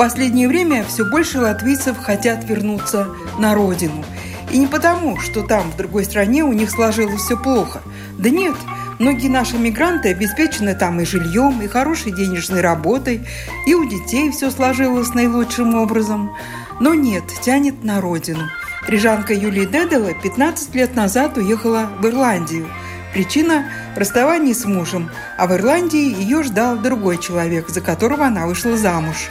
[0.00, 4.02] Последнее время все больше латвийцев хотят вернуться на родину.
[4.50, 7.82] И не потому, что там, в другой стране, у них сложилось все плохо.
[8.16, 8.54] Да нет,
[8.98, 13.28] многие наши мигранты обеспечены там и жильем, и хорошей денежной работой,
[13.66, 16.34] и у детей все сложилось наилучшим образом.
[16.80, 18.48] Но нет, тянет на родину.
[18.88, 22.66] Рижанка Юлия Дедела 15 лет назад уехала в Ирландию–
[23.12, 23.64] Причина–
[23.96, 29.28] расставание с мужем, а в Ирландии ее ждал другой человек, за которого она вышла замуж.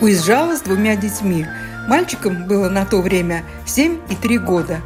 [0.00, 1.44] Уезжала с двумя детьми.
[1.88, 4.80] Мальчикам было на то время 7 и 3 года.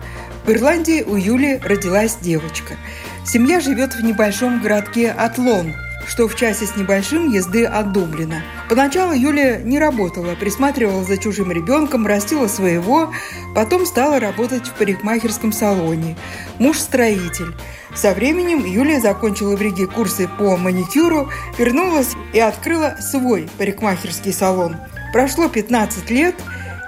[0.46, 2.76] В Ирландии у Юли родилась девочка.
[3.24, 5.74] Семья живет в небольшом городке Атлон,
[6.08, 8.42] что в часе с небольшим езды от Дублина.
[8.70, 13.12] Поначалу Юлия не работала, присматривала за чужим ребенком, растила своего,
[13.54, 16.16] потом стала работать в парикмахерском салоне.
[16.58, 17.54] Муж– строитель.
[17.94, 24.76] Со временем Юлия закончила в Риге курсы по маникюру, вернулась и открыла свой парикмахерский салон.
[25.12, 26.34] Прошло 15 лет,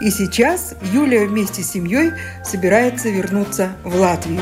[0.00, 4.40] и сейчас Юлия вместе с семьей собирается вернуться в Латвию.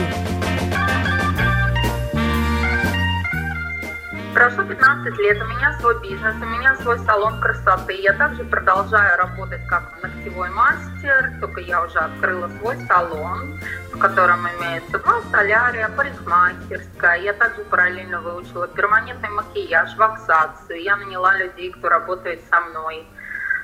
[4.35, 7.95] Прошло 15 лет, у меня свой бизнес, у меня свой салон красоты.
[7.95, 13.61] Я также продолжаю работать как ногтевой мастер, только я уже открыла свой салон,
[13.93, 17.21] в котором имеется два солярия, парикмахерская.
[17.21, 20.83] Я также параллельно выучила перманентный макияж, ваксацию.
[20.83, 23.05] Я наняла людей, кто работает со мной.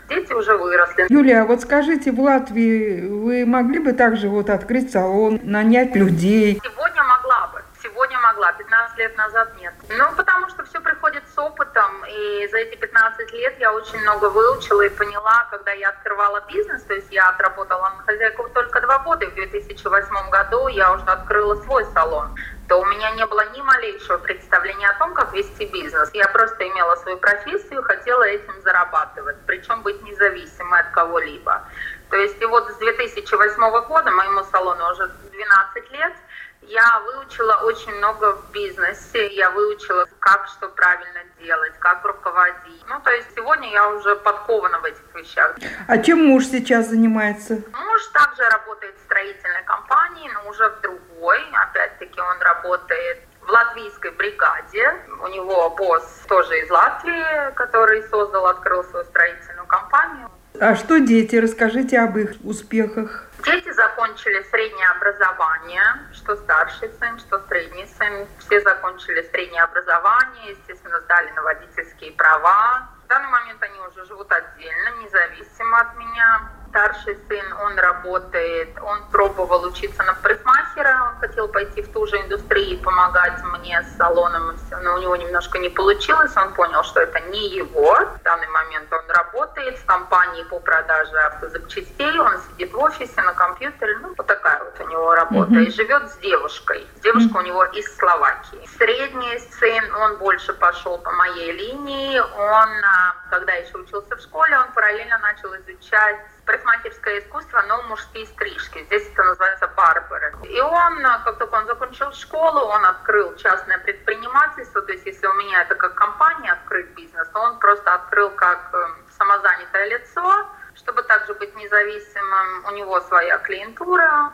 [0.09, 1.07] Дети уже выросли.
[1.11, 6.61] Юлия, а вот скажите, в Латвии вы могли бы также вот открыть салон, нанять людей?
[6.65, 7.63] Сегодня могла бы.
[7.83, 9.75] Сегодня могла, 15 лет назад нет.
[9.91, 14.31] Ну, потому что все приходит с опытом, и за эти 15 лет я очень много
[14.31, 18.99] выучила и поняла, когда я открывала бизнес, то есть я отработала на хозяйку только два
[19.01, 22.35] года, в 2008 году я уже открыла свой салон
[22.69, 26.11] то у меня не было ни малейшего представления о том, как вести бизнес.
[26.13, 31.65] Я просто имела свою профессию, хотела этим зарабатывать, причем быть независимой от кого-либо.
[32.11, 36.13] То есть и вот с 2008 года моему салону уже 12 лет–
[36.69, 42.85] я выучила очень много в бизнесе, я выучила, как что правильно делать, как руководить.
[42.89, 45.57] Ну, то есть сегодня я уже подкована в этих вещах.
[45.87, 47.55] А чем муж сейчас занимается?
[47.55, 51.41] Муж также работает в строительной компании, но уже в другой.
[51.53, 54.95] Опять-таки он работает в латвийской бригаде.
[55.23, 60.31] У него босс тоже из Латвии, который создал, открыл свою строительную компанию.
[60.61, 61.37] А что дети?
[61.37, 63.27] Расскажите об их успехах.
[63.45, 65.83] Дети закончили среднее образование,
[66.13, 68.27] что старший сын, что средний сын.
[68.41, 72.89] Все закончили среднее образование, естественно, сдали на водительские права.
[73.05, 79.03] В данный момент они уже живут отдельно, независимо от меня старший сын, он работает, он
[79.11, 83.97] пробовал учиться на парикмахера, он хотел пойти в ту же индустрию и помогать мне с
[83.97, 87.95] салоном, но у него немножко не получилось, он понял, что это не его.
[87.95, 93.35] В данный момент он работает в компании по продаже автозапчастей, он сидит в офисе на
[93.35, 95.65] компьютере, ну, вот такая вот у него работа, mm-hmm.
[95.65, 96.87] и живет с девушкой.
[97.03, 98.69] Девушка у него из Словакии.
[98.77, 104.59] Средний сын, он больше пошел по моей линии, он, а, когда еще учился в школе,
[104.59, 106.17] он параллельно начал изучать
[106.49, 108.83] парикмахерское искусство, но мужские стрижки.
[108.85, 110.35] Здесь это называется барберы.
[110.45, 114.81] И он, как только он закончил школу, он открыл частное предпринимательство.
[114.83, 118.71] То есть если у меня это как компания открыть бизнес, то он просто открыл как
[118.73, 122.65] эм, самозанятое лицо, чтобы также быть независимым.
[122.67, 124.33] У него своя клиентура,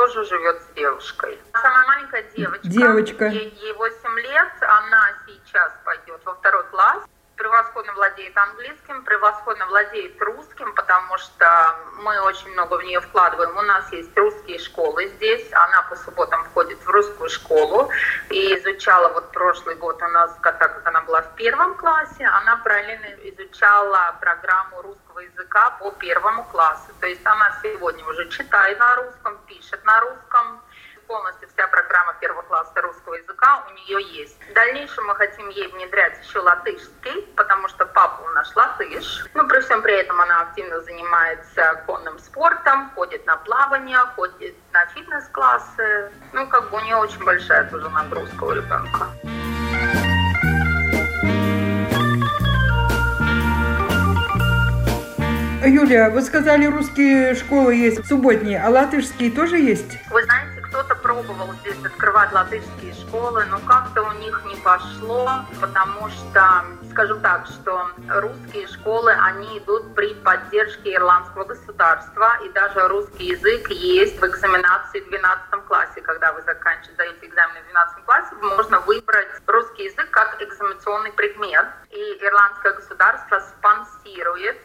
[0.00, 1.38] тоже живет с девушкой.
[1.52, 3.26] Самая маленькая девочка, девочка.
[3.26, 7.04] Ей, ей 8 лет, она сейчас пойдет во второй класс
[7.40, 13.56] превосходно владеет английским, превосходно владеет русским, потому что мы очень много в нее вкладываем.
[13.56, 17.90] У нас есть русские школы здесь, она по субботам входит в русскую школу
[18.28, 22.58] и изучала вот прошлый год у нас, так как она была в первом классе, она
[22.58, 26.92] параллельно изучала программу русского языка по первому классу.
[27.00, 30.60] То есть она сегодня уже читает на русском, пишет на русском,
[31.10, 34.38] полностью вся программа первого класса русского языка у нее есть.
[34.48, 39.26] В дальнейшем мы хотим ей внедрять еще латышский, потому что папа у нас латыш.
[39.34, 44.86] Но при всем при этом она активно занимается конным спортом, ходит на плавание, ходит на
[44.86, 46.12] фитнес-классы.
[46.32, 49.08] Ну, как бы у нее очень большая тоже нагрузка у ребенка.
[55.66, 59.98] Юлия, вы сказали, русские школы есть субботние, а латышские тоже есть?
[60.10, 65.28] Вы знаете, кто-то пробовал здесь открывать латышские школы, но как-то у них не пошло,
[65.60, 72.86] потому что скажу так, что русские школы, они идут при поддержке ирландского государства, и даже
[72.88, 78.34] русский язык есть в экзаменации в 12 классе, когда вы заканчиваете экзамен в 12 классе,
[78.40, 84.56] можно выбрать русский язык как экзаменационный предмет, и ирландское государство спонсирует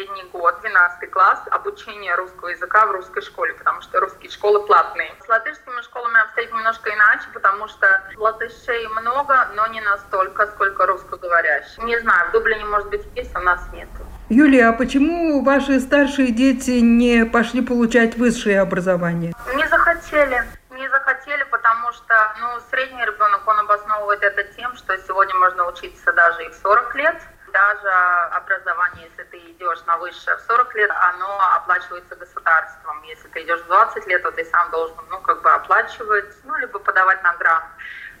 [0.00, 5.12] последний год, 12 класс, обучение русского языка в русской школе, потому что русские школы платные.
[5.24, 7.86] С латышскими школами обстоит немножко иначе, потому что
[8.16, 11.82] латышей много, но не настолько, сколько русскоговорящих.
[11.84, 13.88] Не знаю, в Дублине, может быть, есть, у нас нет.
[14.30, 19.34] Юлия, а почему ваши старшие дети не пошли получать высшее образование?
[19.54, 20.44] Не захотели.
[20.70, 26.12] Не захотели, потому что ну, средний ребенок, он обосновывает это тем, что сегодня можно учиться
[26.12, 27.16] даже и в 40 лет,
[27.52, 27.88] даже
[28.32, 33.02] образование, если ты идешь на высшее в 40 лет, оно оплачивается государством.
[33.04, 36.56] Если ты идешь в 20 лет, то ты сам должен, ну, как бы оплачивать, ну,
[36.56, 37.64] либо подавать на грант.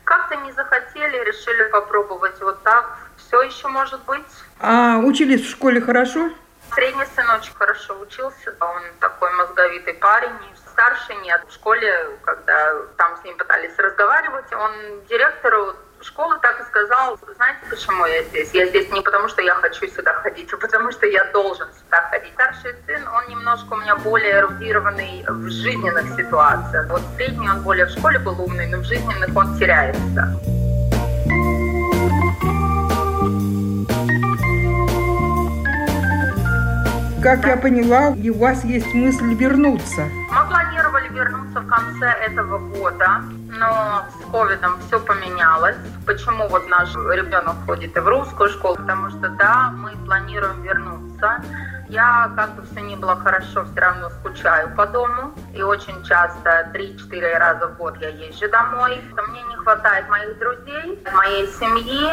[0.04, 2.98] Как-то не захотели, решили попробовать вот так.
[3.16, 4.26] Все еще может быть.
[4.58, 6.30] А учились в школе хорошо?
[6.74, 10.30] Средний сын очень хорошо учился, он такой мозговитый парень,
[10.80, 11.42] старший нет.
[11.48, 14.72] В школе, когда там с ним пытались разговаривать, он
[15.08, 15.74] директору
[16.04, 18.50] школы так и сказал, знаете, почему я здесь?
[18.52, 22.08] Я здесь не потому, что я хочу сюда ходить, а потому что я должен сюда
[22.10, 22.32] ходить.
[22.34, 26.86] Старший сын, он немножко у меня более эрудированный в жизненных ситуациях.
[26.88, 30.40] Вот средний, он более в школе был умный, но в жизненных он теряется.
[37.22, 40.08] Как я поняла, у вас есть мысль вернуться.
[40.30, 43.22] Мы планировали вернуться в конце этого года,
[43.60, 45.76] но с ковидом все поменялось.
[46.06, 48.76] Почему вот наш ребенок ходит и в русскую школу?
[48.76, 51.42] Потому что да, мы планируем вернуться.
[51.88, 55.34] Я, как бы все ни было хорошо, все равно скучаю по дому.
[55.54, 59.02] И очень часто, 3-4 раза в год я езжу домой.
[59.28, 62.10] Мне не хватает моих друзей, моей семьи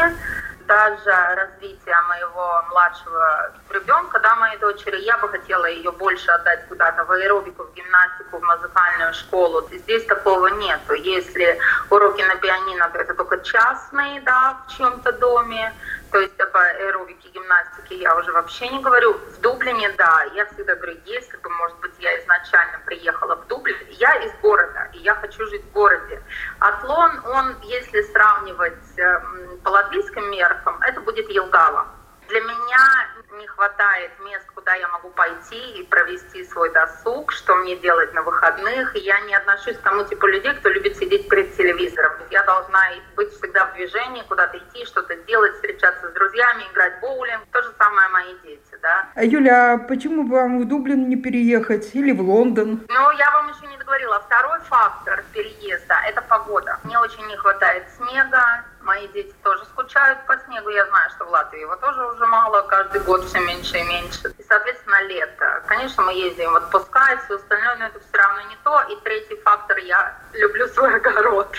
[0.67, 7.05] даже развития моего младшего ребенка, да, моей дочери, я бы хотела ее больше отдать куда-то
[7.05, 9.67] в аэробику, в гимнастику, в музыкальную школу.
[9.71, 10.93] Здесь такого нету.
[10.93, 11.57] Если
[11.89, 15.73] уроки на пианино, то это только частные, да, в чем-то доме.
[16.11, 19.13] То есть об аэробике, гимнастике я уже вообще не говорю.
[19.13, 23.75] В Дублине, да, я всегда говорю, если бы, может быть, я изначально приехала в Дублин,
[23.91, 26.21] я из города, и я хочу жить в городе.
[26.59, 31.87] Атлон, он, если сравнивать эм, по латвийским меркам, это будет Елгава.
[32.29, 33.07] Для меня
[33.37, 38.23] не хватает мест, куда я могу пойти и провести свой досуг, что мне делать на
[38.23, 38.95] выходных.
[38.95, 42.13] И я не отношусь к тому типу людей, кто любит сидеть перед телевизором.
[42.31, 42.79] Я должна
[43.15, 47.43] быть всегда в движении, куда-то идти, что-то делать, встречаться с друзьями, играть в боулинг.
[47.51, 49.07] То же самое мои дети, да.
[49.15, 52.85] А Юля, а почему бы вам в Дублин не переехать или в Лондон?
[52.87, 54.19] Ну, я вам еще не договорила.
[54.21, 56.79] Второй фактор переезда– это погода.
[56.83, 60.69] Мне очень не хватает снега, Мои дети тоже скучают по снегу.
[60.69, 64.33] Я знаю, что в Латвии его тоже уже мало, каждый год все меньше и меньше.
[64.37, 65.61] И, соответственно, лето.
[65.67, 68.81] Конечно, мы ездим в отпуска и все остальное, но это все равно не то.
[68.83, 71.53] И третий фактор, я люблю свой огород.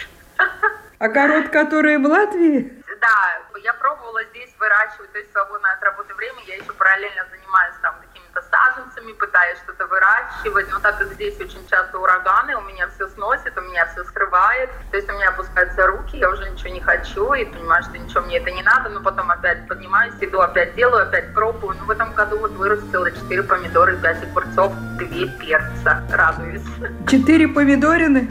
[1.01, 2.83] Огород, который в Латвии?
[2.99, 7.75] Да, я пробовала здесь выращивать, то есть свободное от работы время, я еще параллельно занимаюсь
[7.83, 7.95] там
[8.39, 13.09] какими-то саженцами, пытаюсь что-то выращивать, но так как здесь очень часто ураганы, у меня все
[13.09, 16.81] сносит, у меня все скрывает, то есть у меня опускаются руки, я уже ничего не
[16.81, 20.75] хочу и понимаю, что ничего мне это не надо, но потом опять поднимаюсь, иду, опять
[20.75, 21.77] делаю, опять пробую.
[21.79, 25.07] Ну, в этом году вот вырастила 4 помидора, 5 огурцов, 2
[25.39, 26.63] перца, радуюсь.
[27.09, 28.31] 4 помидорины?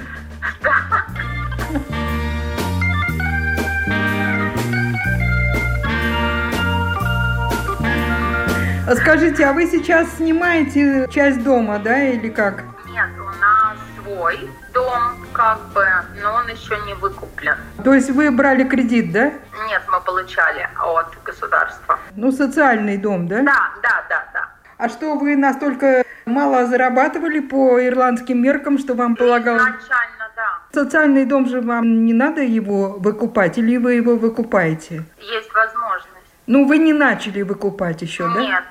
[8.96, 12.64] Скажите, а вы сейчас снимаете часть дома, да, или как?
[12.90, 15.86] Нет, у нас свой дом, как бы,
[16.22, 17.56] но он еще не выкуплен.
[17.84, 19.26] То есть вы брали кредит, да?
[19.68, 22.00] Нет, мы получали от государства.
[22.16, 23.42] Ну, социальный дом, да?
[23.42, 24.50] Да, да, да, да.
[24.78, 29.64] А что, вы настолько мало зарабатывали по ирландским меркам, что вам полагалось?
[29.64, 30.60] Изначально, да.
[30.72, 35.04] Социальный дом же вам не надо его выкупать, или вы его выкупаете?
[35.20, 36.08] Есть возможность.
[36.46, 38.40] Ну, вы не начали выкупать еще, да?
[38.40, 38.64] Нет, нет.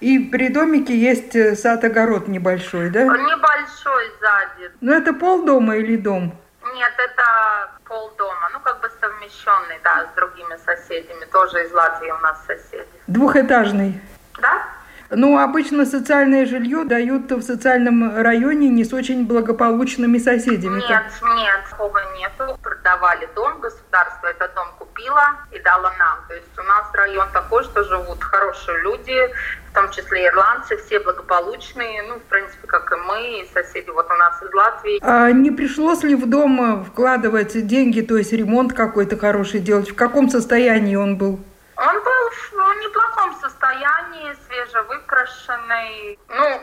[0.00, 3.02] И при домике есть э, сад-огород небольшой, да?
[3.02, 4.70] Небольшой сзади.
[4.80, 6.32] Ну, это полдома или дом?
[6.74, 8.50] Нет, это полдома.
[8.52, 11.24] Ну, как бы совмещенный, да, с другими соседями.
[11.32, 12.86] Тоже из Латвии у нас соседи.
[13.08, 14.00] Двухэтажный?
[14.40, 14.68] Да.
[15.10, 20.80] Ну, обычно социальное жилье дают в социальном районе не с очень благополучными соседями.
[20.80, 22.58] Нет, нет, такого нету.
[22.62, 26.18] Продавали дом, государство этот дом купило и дала нам.
[26.28, 29.30] То есть у нас район такой, что живут хорошие люди,
[29.70, 34.06] в том числе ирландцы, все благополучные, ну, в принципе, как и мы, и соседи вот
[34.10, 34.98] у нас из Латвии.
[35.02, 39.90] А не пришлось ли в дом вкладывать деньги, то есть ремонт какой-то хороший делать?
[39.90, 41.40] В каком состоянии он был?
[41.76, 46.18] Он был в неплохом состоянии, свежевыкрашенный.
[46.28, 46.60] Ну,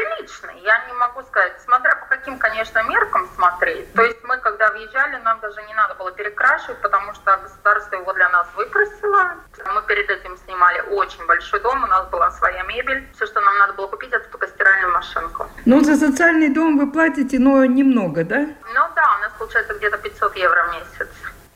[0.00, 3.92] приличный, я не могу сказать, смотря по каким, конечно, меркам смотреть.
[3.94, 8.12] То есть мы, когда въезжали, нам даже не надо было перекрашивать, потому что государство его
[8.12, 9.34] для нас выкрасило.
[9.74, 13.08] Мы перед этим снимали очень большой дом, у нас была своя мебель.
[13.14, 15.48] Все, что нам надо было купить, это только стиральную машинку.
[15.66, 18.46] Ну, за социальный дом вы платите, но немного, да?
[18.74, 21.08] Ну да, у нас получается где-то 500 евро в месяц.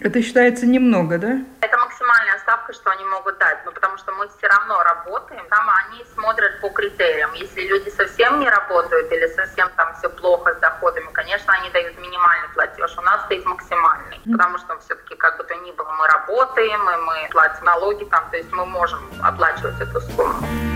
[0.04, 1.38] Это считается немного, да?
[1.62, 5.66] Это максимальная ставка, что они могут дать, ну, потому что мы все равно работаем, там
[5.70, 7.32] они смотрят по критериям.
[7.32, 11.98] Если люди совсем не работают или совсем там все плохо с доходами, конечно, они дают
[11.98, 12.94] минимальный платеж.
[12.98, 16.96] У нас стоит максимальный, потому что все-таки как бы то ни было, мы работаем, и
[16.96, 20.73] мы платим налоги там, то есть мы можем оплачивать эту сумму.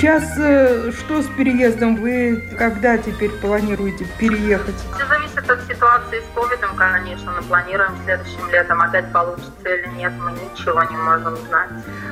[0.00, 1.96] Сейчас э, что с переездом?
[1.96, 4.74] Вы когда теперь планируете переехать?
[4.94, 7.34] Все зависит от ситуации с ковидом, конечно.
[7.34, 8.80] Но планируем следующим летом.
[8.80, 11.68] Опять получится или нет, мы ничего не можем знать.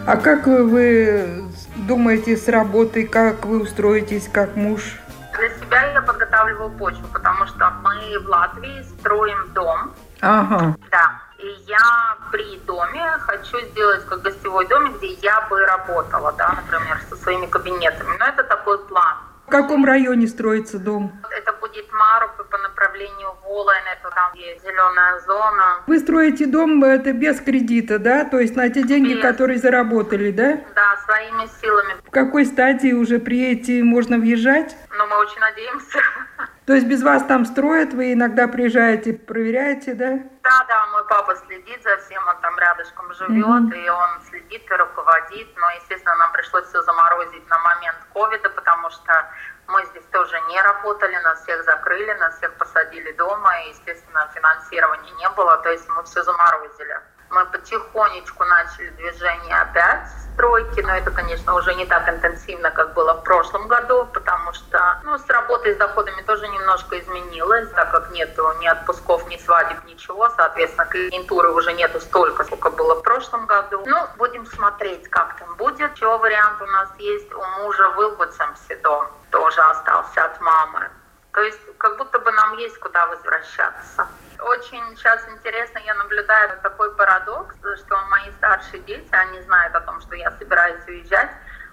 [0.07, 1.45] А как вы
[1.77, 4.83] думаете с работой, как вы устроитесь, как муж?
[5.39, 9.95] Для себя я подготавливаю почву, потому что мы в Латвии строим дом.
[10.21, 10.77] Ага.
[10.91, 11.18] Да.
[11.67, 17.17] Я при доме хочу сделать как гостевой домик, где я бы работала, да, например, со
[17.17, 18.17] своими кабинетами.
[18.19, 19.17] Но это такой план.
[19.49, 21.11] В каком районе строится дом?
[21.31, 25.81] Это будет Маруп по направлению Волен, это там есть зеленая зона.
[25.87, 28.25] Вы строите дом это без кредита, да?
[28.25, 29.23] То есть на те деньги, без.
[29.23, 30.61] которые заработали, да?
[30.75, 31.95] Да, своими силами.
[32.07, 34.77] В какой стадии уже приедете, можно въезжать?
[34.91, 35.99] Ну, мы очень надеемся.
[36.69, 40.19] То есть без вас там строят, вы иногда приезжаете, проверяете, да?
[40.43, 43.87] Да, да, мой папа следит за всем, он там рядышком живет, mm-hmm.
[43.87, 45.49] и он следит и руководит.
[45.57, 49.13] Но, естественно, нам пришлось все заморозить на момент ковида, потому что
[49.69, 55.13] мы здесь тоже не работали, нас всех закрыли, нас всех посадили дома, и, естественно, финансирования
[55.13, 57.01] не было, то есть мы все заморозили.
[57.31, 60.09] Мы потихонечку начали движение опять
[60.39, 65.01] стройки, но это, конечно, уже не так интенсивно, как было в прошлом году, потому что
[65.03, 69.85] ну, с работой, с доходами тоже немножко изменилось, так как нету ни отпусков, ни свадеб,
[69.85, 73.83] ничего, соответственно, клиентуры уже нету столько, сколько было в прошлом году.
[73.85, 75.97] Ну, будем смотреть, как там будет.
[75.97, 80.89] Еще вариант у нас есть у мужа в Илбуцемсе дом, тоже остался от мамы.
[81.33, 84.07] То есть как будто бы нам есть куда возвращаться.
[84.49, 90.01] Очень сейчас интересно, я наблюдаю такой парадокс, что мои старшие дети, они знают о том,
[90.01, 91.31] что я собираюсь уезжать,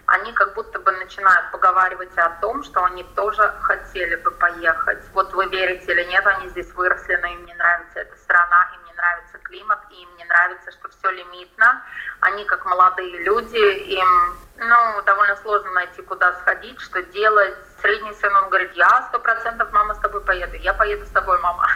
[0.07, 5.01] они как будто бы начинают поговаривать о том, что они тоже хотели бы поехать.
[5.13, 8.85] Вот вы верите или нет, они здесь выросли, но им не нравится эта страна, им
[8.87, 11.81] не нравится климат, и им не нравится, что все лимитно.
[12.19, 17.55] Они как молодые люди, им ну, довольно сложно найти, куда сходить, что делать.
[17.81, 20.55] Средний сын, он говорит, я сто процентов, мама, с тобой поеду.
[20.57, 21.67] Я поеду с тобой, мама.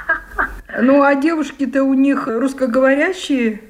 [0.77, 3.61] Ну, а девушки-то у них русскоговорящие?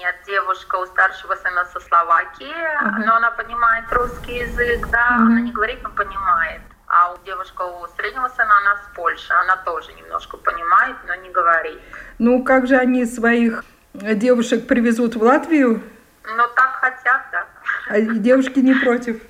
[0.00, 3.04] Нет, девушка у старшего сына со Словакии, uh-huh.
[3.04, 5.26] но она понимает русский язык, да, uh-huh.
[5.26, 6.62] она не говорит, но понимает.
[6.86, 11.30] А у девушка у среднего сына, она с Польши, она тоже немножко понимает, но не
[11.30, 11.80] говорит.
[12.18, 15.82] Ну, как же они своих девушек привезут в Латвию?
[16.24, 17.46] Ну, так хотят, да.
[17.88, 19.20] А девушки не против?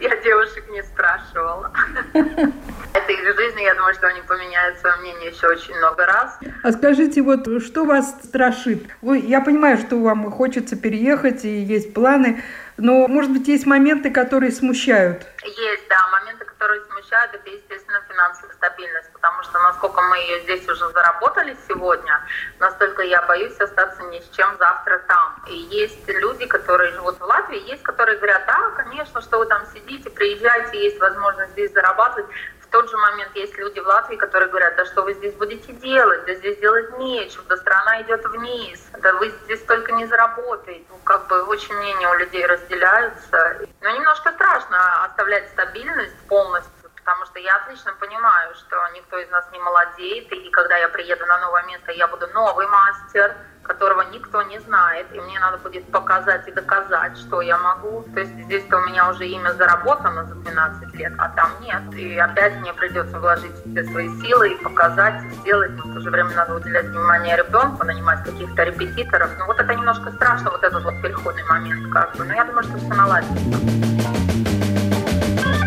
[0.00, 1.72] Я девушек не спрашивала.
[2.12, 6.36] Это их жизнь, я думаю, что они поменяют свое мнение еще очень много раз.
[6.64, 8.82] А скажите, вот что вас страшит?
[9.00, 12.42] Вы, я понимаю, что вам хочется переехать и есть планы,
[12.78, 15.24] но, может быть, есть моменты, которые смущают?
[15.44, 20.68] Есть, да, моменты, которые смущают, это, естественно, финансовая стабильность, потому что насколько мы ее здесь
[20.68, 22.26] уже заработали сегодня,
[22.58, 25.44] настолько я боюсь остаться ни с чем завтра там.
[25.48, 29.62] И есть люди, которые живут в Латвии, есть, которые говорят, да, конечно, что вы там
[29.72, 32.26] сидите, приезжайте, есть возможность здесь зарабатывать.
[32.72, 36.24] Тот же момент есть люди в Латвии, которые говорят, да что вы здесь будете делать,
[36.24, 40.84] да здесь делать нечего, да страна идет вниз, да вы здесь только не заработаете.
[40.88, 43.58] Ну, как бы очень мнения у людей разделяются.
[43.82, 49.44] Но немножко страшно оставлять стабильность полностью потому что я отлично понимаю, что никто из нас
[49.52, 54.42] не молодеет, и когда я приеду на новое место, я буду новый мастер, которого никто
[54.42, 58.04] не знает, и мне надо будет показать и доказать, что я могу.
[58.14, 61.94] То есть здесь-то у меня уже имя заработано за 12 лет, а там нет.
[61.94, 65.72] И опять мне придется вложить все свои силы и показать, и сделать.
[65.72, 69.30] Но в то же время надо уделять внимание ребенку, нанимать каких-то репетиторов.
[69.38, 72.24] Ну вот это немножко страшно, вот этот вот переходный момент как бы.
[72.24, 74.11] Но я думаю, что все наладится.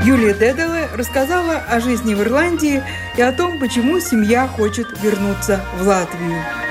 [0.06, 2.84] Юлия Дедова рассказала о жизни в Ирландии
[3.18, 6.65] и о том, почему семья хочет вернуться в Латвию.